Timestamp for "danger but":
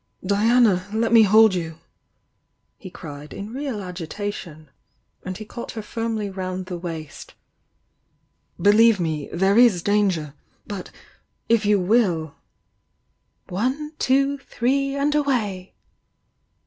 9.83-10.89